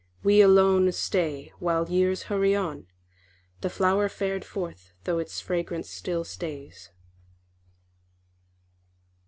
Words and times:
We 0.23 0.41
alone 0.41 0.91
stay 0.93 1.51
While 1.59 1.87
years 1.91 2.23
hurry 2.23 2.55
on, 2.55 2.87
The 3.59 3.69
flower 3.69 4.09
fared 4.09 4.43
forth, 4.43 4.93
though 5.03 5.19
its 5.19 5.39
fragrance 5.39 5.91
still 5.91 6.23
stays. 6.23 6.89